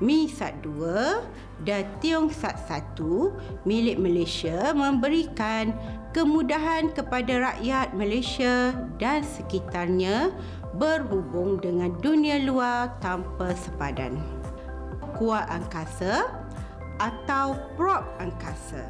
MiSat 0.00 0.56
2 0.64 1.68
dan 1.68 1.84
Tiongsat 2.00 2.56
1 2.66 3.68
milik 3.68 4.00
Malaysia 4.00 4.72
memberikan 4.72 5.76
kemudahan 6.16 6.90
kepada 6.96 7.52
rakyat 7.52 7.92
Malaysia 7.92 8.72
dan 8.96 9.20
sekitarnya 9.22 10.32
berhubung 10.80 11.60
dengan 11.60 11.92
dunia 12.00 12.40
luar 12.40 12.96
tanpa 13.04 13.52
sepadan. 13.52 14.16
Kuat 15.20 15.44
angkasa 15.52 16.41
atau 17.02 17.58
prop 17.74 18.06
angkasa. 18.22 18.86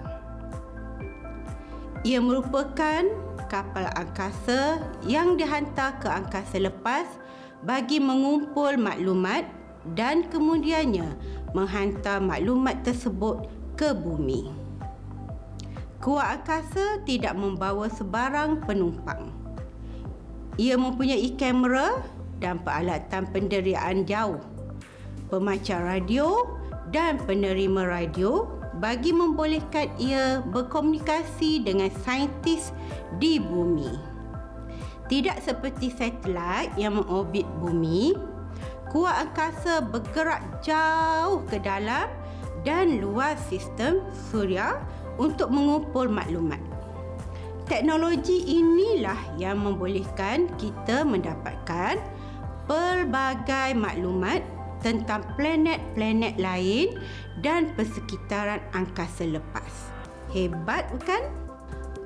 Ia 2.04 2.20
merupakan 2.20 3.08
kapal 3.48 3.88
angkasa 3.96 4.84
yang 5.08 5.40
dihantar 5.40 5.96
ke 5.96 6.10
angkasa 6.12 6.60
lepas 6.60 7.08
bagi 7.64 8.02
mengumpul 8.02 8.76
maklumat 8.76 9.48
dan 9.96 10.26
kemudiannya 10.28 11.14
menghantar 11.56 12.20
maklumat 12.20 12.84
tersebut 12.84 13.48
ke 13.78 13.96
bumi. 13.96 14.52
Kuat 16.02 16.42
angkasa 16.42 17.00
tidak 17.06 17.38
membawa 17.38 17.86
sebarang 17.86 18.66
penumpang. 18.66 19.30
Ia 20.58 20.74
mempunyai 20.74 21.32
kamera 21.38 22.02
dan 22.42 22.58
peralatan 22.60 23.30
penderiaan 23.30 24.02
jauh, 24.02 24.42
pemancar 25.30 25.86
radio 25.86 26.58
dan 26.92 27.16
penerima 27.24 27.88
radio 27.88 28.46
bagi 28.78 29.12
membolehkan 29.16 29.88
ia 29.96 30.44
berkomunikasi 30.44 31.64
dengan 31.64 31.88
saintis 32.04 32.72
di 33.16 33.40
bumi. 33.40 33.96
Tidak 35.08 35.40
seperti 35.44 35.92
satelit 35.92 36.72
yang 36.76 37.00
mengorbit 37.00 37.44
bumi, 37.60 38.16
kuat 38.92 39.28
angkasa 39.28 39.84
bergerak 39.84 40.40
jauh 40.64 41.44
ke 41.48 41.60
dalam 41.60 42.08
dan 42.64 43.00
luar 43.00 43.36
sistem 43.36 44.00
suria 44.30 44.80
untuk 45.16 45.52
mengumpul 45.52 46.08
maklumat. 46.08 46.60
Teknologi 47.68 48.52
inilah 48.52 49.16
yang 49.40 49.64
membolehkan 49.64 50.48
kita 50.60 51.04
mendapatkan 51.08 51.96
pelbagai 52.68 53.72
maklumat 53.76 54.44
tentang 54.82 55.24
planet-planet 55.38 56.36
lain 56.36 56.98
dan 57.40 57.70
persekitaran 57.78 58.60
angkasa 58.74 59.24
lepas. 59.24 59.90
Hebat 60.34 60.90
bukan? 60.92 61.22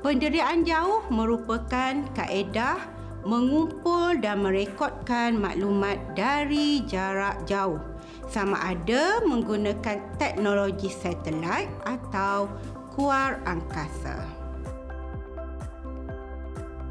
Penderiaan 0.05 0.63
jauh 0.63 1.03
merupakan 1.11 1.99
kaedah 2.15 2.79
mengumpul 3.27 4.23
dan 4.23 4.47
merekodkan 4.47 5.35
maklumat 5.35 5.99
dari 6.15 6.87
jarak 6.87 7.43
jauh 7.43 7.83
sama 8.31 8.55
ada 8.63 9.19
menggunakan 9.27 9.99
teknologi 10.19 10.91
satelit 10.91 11.67
atau 11.83 12.47
kuar 12.95 13.43
angkasa. 13.51 14.47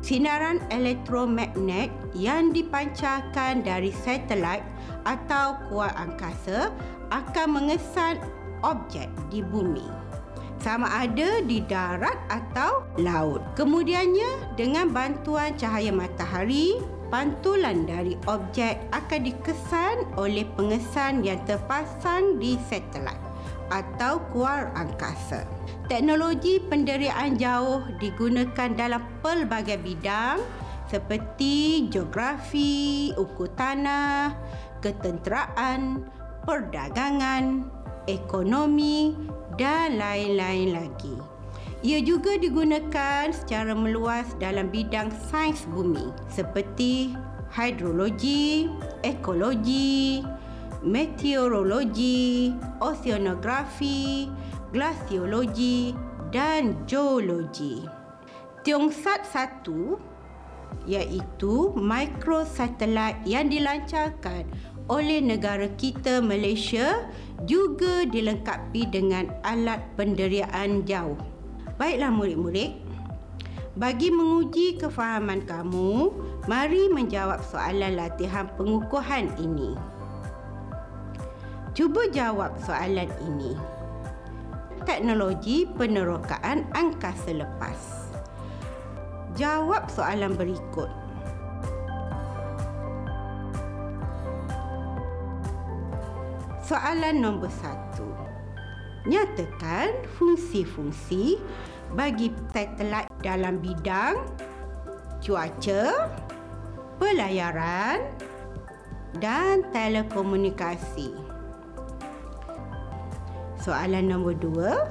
Sinaran 0.05 0.61
elektromagnet 0.69 1.89
yang 2.13 2.53
dipancarkan 2.53 3.65
dari 3.65 3.89
satelit 3.89 4.61
atau 5.05 5.55
kuat 5.69 5.93
angkasa 5.95 6.73
akan 7.13 7.47
mengesan 7.61 8.17
objek 8.65 9.07
di 9.29 9.45
bumi 9.45 10.05
sama 10.65 10.89
ada 10.89 11.45
di 11.45 11.61
darat 11.61 12.17
atau 12.25 12.81
laut. 12.97 13.37
Kemudiannya 13.53 14.57
dengan 14.57 14.89
bantuan 14.89 15.53
cahaya 15.53 15.93
matahari, 15.93 16.81
pantulan 17.13 17.85
dari 17.85 18.17
objek 18.25 18.81
akan 18.89 19.29
dikesan 19.29 20.09
oleh 20.17 20.41
pengesan 20.57 21.21
yang 21.21 21.37
terpasang 21.45 22.41
di 22.41 22.57
satelit 22.65 23.13
atau 23.69 24.17
kuar 24.33 24.73
angkasa. 24.73 25.45
Teknologi 25.85 26.57
penderiaan 26.57 27.37
jauh 27.37 27.85
digunakan 28.01 28.69
dalam 28.73 29.05
pelbagai 29.21 29.77
bidang 29.85 30.41
seperti 30.89 31.85
geografi, 31.89 33.09
ukur 33.17 33.49
tanah, 33.57 34.33
ketenteraan, 34.85 36.05
perdagangan, 36.45 37.65
ekonomi 38.05 39.17
dan 39.57 39.97
lain-lain 39.97 40.77
lagi. 40.77 41.17
Ia 41.81 42.01
juga 42.05 42.37
digunakan 42.37 43.33
secara 43.33 43.73
meluas 43.73 44.29
dalam 44.37 44.69
bidang 44.69 45.09
sains 45.29 45.65
bumi 45.69 46.13
seperti 46.29 47.17
hidrologi, 47.49 48.69
ekologi, 49.01 50.21
meteorologi, 50.85 52.53
oceanografi, 52.81 54.29
glasiologi 54.69 55.93
dan 56.29 56.77
geologi. 56.85 57.85
Tiongsan 58.65 59.21
1 59.65 60.89
iaitu 60.89 61.73
microsatelit 61.77 63.21
yang 63.29 63.49
dilancarkan 63.49 64.45
oleh 64.85 65.17
negara 65.21 65.65
kita 65.81 66.21
Malaysia 66.21 67.09
juga 67.49 68.05
dilengkapi 68.05 68.85
dengan 68.89 69.33
alat 69.41 69.81
penderiaan 69.97 70.85
jauh. 70.85 71.17
Baiklah 71.75 72.13
murid-murid, 72.13 72.71
bagi 73.75 74.07
menguji 74.07 74.79
kefahaman 74.79 75.43
kamu, 75.43 76.07
mari 76.47 76.87
menjawab 76.87 77.43
soalan 77.43 77.99
latihan 77.99 78.47
pengukuhan 78.55 79.27
ini. 79.35 79.75
Cuba 81.75 82.07
jawab 82.07 82.55
soalan 82.63 83.11
ini. 83.19 83.51
Teknologi 84.87 85.67
penerokaan 85.67 86.63
angkasa 86.71 87.35
lepas. 87.35 88.07
Jawab 89.35 89.91
soalan 89.91 90.39
berikut. 90.39 91.04
Soalan 96.65 97.21
nombor 97.21 97.53
satu. 97.61 98.09
Nyatakan 99.05 100.01
fungsi-fungsi 100.17 101.37
bagi 101.93 102.33
satelit 102.49 103.05
dalam 103.21 103.61
bidang 103.61 104.17
cuaca, 105.21 106.09
pelayaran 106.97 108.01
dan 109.21 109.61
telekomunikasi. 109.69 111.13
Soalan 113.61 114.09
nombor 114.09 114.33
dua. 114.33 114.89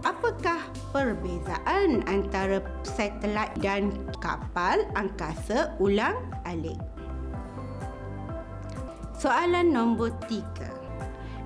Apakah 0.00 0.64
perbezaan 0.96 2.08
antara 2.08 2.64
satelit 2.88 3.52
dan 3.60 3.92
kapal 4.24 4.80
angkasa 4.96 5.76
ulang 5.76 6.16
alik? 6.48 6.97
Soalan 9.18 9.74
nombor 9.74 10.14
tiga. 10.30 10.70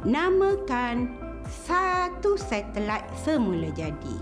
Namakan 0.05 1.09
satu 1.49 2.37
satelit 2.37 3.01
semula 3.17 3.73
jadi. 3.73 4.19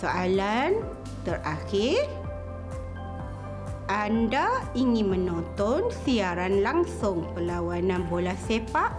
Soalan 0.00 0.80
terakhir. 1.28 2.08
anda 3.92 4.64
ingin 4.72 5.12
menonton 5.12 5.92
siaran 6.08 6.64
langsung 6.64 7.28
perlawanan 7.36 8.08
bola 8.08 8.32
sepak 8.48 8.96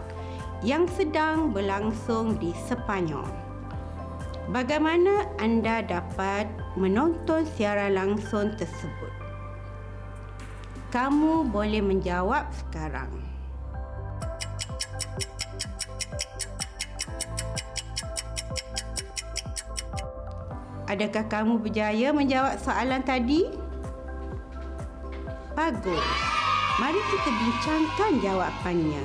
yang 0.62 0.86
sedang 0.86 1.50
berlangsung 1.50 2.38
di 2.38 2.54
Sepanyol. 2.70 3.26
Bagaimana 4.54 5.26
anda 5.42 5.82
dapat 5.82 6.46
menonton 6.78 7.50
siaran 7.58 7.98
langsung 7.98 8.54
tersebut? 8.54 9.13
Kamu 10.94 11.50
boleh 11.50 11.82
menjawab 11.82 12.46
sekarang. 12.54 13.10
Adakah 20.86 21.26
kamu 21.34 21.66
berjaya 21.66 22.14
menjawab 22.14 22.62
soalan 22.62 23.02
tadi? 23.02 23.50
Bagus. 25.58 26.06
Mari 26.78 27.02
kita 27.10 27.30
bincangkan 27.42 28.12
jawapannya. 28.22 29.04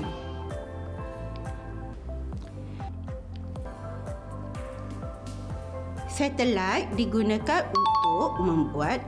Satelit 6.12 6.92
digunakan 7.00 7.64
untuk 7.72 8.44
membuat 8.44 9.00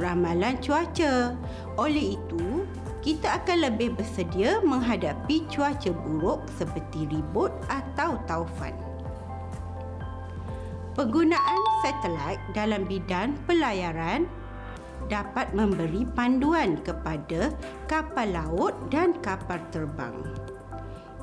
ramalan 0.00 0.56
cuaca. 0.64 1.36
Oleh 1.78 2.18
itu, 2.18 2.66
kita 3.00 3.42
akan 3.42 3.70
lebih 3.70 3.96
bersedia 3.96 4.60
menghadapi 4.60 5.46
cuaca 5.48 5.90
buruk 5.92 6.44
seperti 6.58 7.08
ribut 7.08 7.52
atau 7.70 8.20
taufan. 8.28 8.74
Penggunaan 10.98 11.60
satelit 11.80 12.40
dalam 12.52 12.84
bidang 12.84 13.32
pelayaran 13.48 14.28
dapat 15.08 15.48
memberi 15.56 16.04
panduan 16.12 16.76
kepada 16.84 17.54
kapal 17.88 18.28
laut 18.28 18.74
dan 18.92 19.16
kapal 19.24 19.62
terbang. 19.72 20.12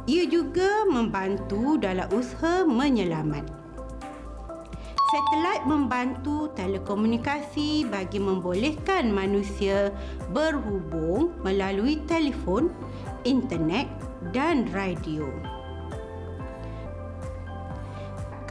Ia 0.08 0.24
juga 0.26 0.88
membantu 0.88 1.76
dalam 1.78 2.08
usaha 2.16 2.64
menyelamat. 2.64 3.44
Satelit 5.08 5.64
membantu 5.64 6.52
telekomunikasi 6.52 7.88
bagi 7.88 8.20
membolehkan 8.20 9.08
manusia 9.08 9.88
berhubung 10.36 11.32
melalui 11.48 12.04
telefon, 12.12 12.68
internet 13.24 13.88
dan 14.36 14.68
radio. 14.76 15.32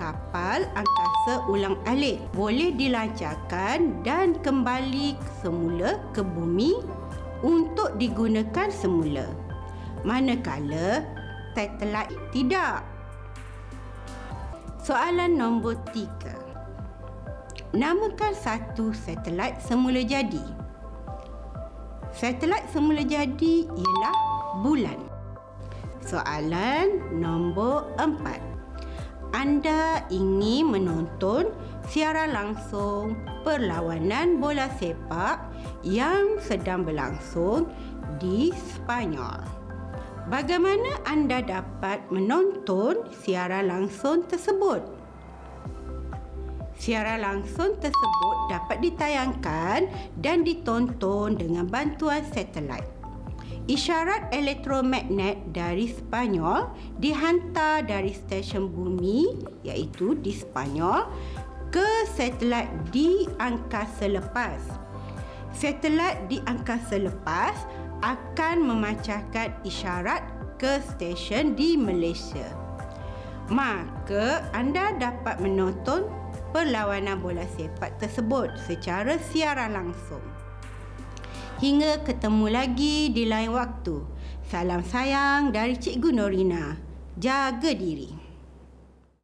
Kapal 0.01 0.65
angkasa 0.73 1.45
ulang 1.45 1.77
alik 1.85 2.25
boleh 2.33 2.73
dilancarkan 2.73 4.01
dan 4.01 4.33
kembali 4.41 5.13
semula 5.45 6.01
ke 6.17 6.25
bumi 6.25 6.81
untuk 7.45 8.01
digunakan 8.01 8.73
semula. 8.73 9.29
Manakala 10.09 11.05
satelit 11.53 12.17
tidak. 12.33 12.81
Soalan 14.81 15.37
nombor 15.37 15.77
tiga 15.93 16.46
namakan 17.77 18.33
satu 18.33 18.97
satelit 18.97 19.61
semula 19.61 20.01
jadi. 20.01 20.41
Satelit 22.17 22.65
semula 22.73 23.05
jadi 23.05 23.69
ialah 23.69 24.17
bulan. 24.65 24.97
Soalan 26.01 27.21
nombor 27.21 27.93
empat. 28.01 28.41
Anda 29.37 30.01
ingin 30.09 30.73
menonton 30.73 31.53
siaran 31.85 32.33
langsung 32.33 33.21
perlawanan 33.45 34.41
bola 34.41 34.73
sepak 34.81 35.45
yang 35.85 36.41
sedang 36.41 36.89
berlangsung 36.89 37.69
di 38.17 38.49
Spanyol. 38.57 39.45
Bagaimana 40.33 41.05
anda 41.05 41.45
dapat 41.45 42.01
menonton 42.09 43.13
siaran 43.13 43.69
langsung 43.69 44.25
tersebut? 44.25 44.96
Siaran 46.77 47.25
langsung 47.25 47.81
tersebut 47.81 48.37
dapat 48.53 48.85
ditayangkan 48.85 49.89
dan 50.21 50.45
ditonton 50.45 51.41
dengan 51.41 51.65
bantuan 51.65 52.21
satelit. 52.29 52.85
Isyarat 53.67 54.31
elektromagnet 54.31 55.51
dari 55.51 55.91
Spanyol 55.91 56.71
dihantar 57.03 57.83
dari 57.83 58.15
stesen 58.15 58.71
bumi 58.71 59.43
iaitu 59.67 60.15
di 60.23 60.31
Spanyol 60.31 61.11
ke 61.75 62.07
satelit 62.15 62.71
di 62.95 63.27
angkasa 63.43 64.07
lepas. 64.07 64.63
Satelit 65.51 66.31
di 66.31 66.39
angkasa 66.47 67.01
lepas 67.01 67.57
akan 68.07 68.63
memancarkan 68.63 69.51
isyarat 69.67 70.23
ke 70.63 70.79
stesen 70.95 71.59
di 71.59 71.75
Malaysia. 71.75 72.47
Maka 73.51 74.47
anda 74.55 74.95
dapat 74.95 75.43
menonton 75.43 76.07
perlawanan 76.51 77.21
bola 77.21 77.45
sepak 77.55 78.01
tersebut 78.01 78.51
secara 78.65 79.21
siaran 79.21 79.77
langsung. 79.77 80.25
Hingga 81.61 82.05
ketemu 82.05 82.47
lagi 82.53 83.13
di 83.13 83.29
lain 83.29 83.53
waktu. 83.53 84.05
Salam 84.49 84.81
sayang 84.81 85.53
dari 85.53 85.77
Cikgu 85.77 86.11
Norina. 86.13 86.77
Jaga 87.17 87.73
diri. 87.77 88.16